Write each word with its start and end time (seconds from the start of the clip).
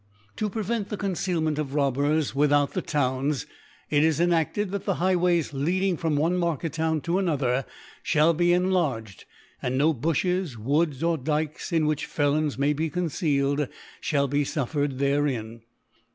To 0.37 0.49
prevent 0.49 0.89
the 0.89 0.97
Concealment 0.97 1.59
of 1.59 1.75
Rob 1.75 1.93
bers 1.93 2.33
without 2.33 2.73
the 2.73 2.81
Towns, 2.81 3.45
it 3.91 4.03
is 4.03 4.19
enadled, 4.19 4.71
That 4.71 4.85
the 4.85 4.95
Highways 4.95 5.53
leading 5.53 5.95
from 5.95 6.15
one 6.15 6.37
Market 6.37 6.73
Town 6.73 7.01
10 7.01 7.19
another, 7.19 7.67
fhall 8.03 8.35
be 8.35 8.51
enlarged, 8.51 9.25
and 9.61 9.77
no 9.77 9.93
Bu 9.93 10.15
flies. 10.15 10.57
Woods, 10.57 11.03
or 11.03 11.19
Dykes, 11.19 11.71
in 11.71 11.85
which 11.85 12.07
Felons 12.07 12.57
may 12.57 12.73
be 12.73 12.89
concealed, 12.89 13.67
Ihall 14.01 14.27
be 14.27 14.43
fjffered 14.43 14.97
therein. 14.97 15.61